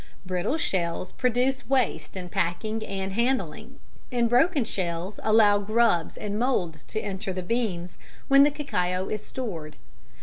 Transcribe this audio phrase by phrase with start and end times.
[0.25, 3.79] Brittle shells produce waste in packing and handling,
[4.11, 9.23] and broken shells allow grubs and mould to enter the beans when the cacao is
[9.23, 9.75] stored.